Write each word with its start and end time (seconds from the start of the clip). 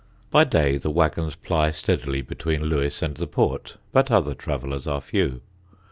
By 0.31 0.45
day 0.45 0.77
the 0.77 0.89
waggons 0.89 1.35
ply 1.35 1.69
steadily 1.69 2.23
between 2.23 2.63
Lewes 2.63 3.03
and 3.03 3.15
the 3.15 3.27
port, 3.27 3.77
but 3.91 4.09
other 4.09 4.33
travellers 4.33 4.87
are 4.87 4.99
few. 4.99 5.41